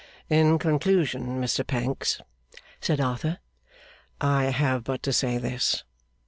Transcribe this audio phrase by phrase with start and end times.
[0.31, 2.19] 'In conclusion, Mr Pancks,'
[2.79, 3.37] said Arthur,
[4.19, 5.83] 'I have but to say this.